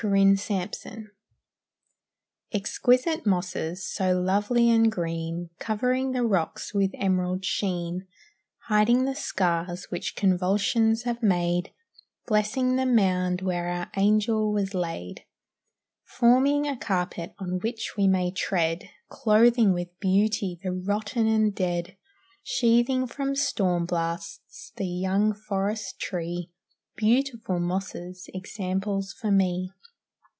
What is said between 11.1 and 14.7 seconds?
made; Blessing the mound where our angel